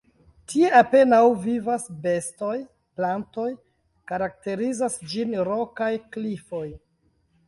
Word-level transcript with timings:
Tie 0.51 0.69
apenaŭ 0.77 1.19
vivas 1.41 1.83
bestoj, 2.05 2.55
plantoj, 2.99 3.45
karakterizas 4.13 4.97
ĝin 5.13 5.37
rokaj 5.51 5.91
klifoj. 6.17 6.63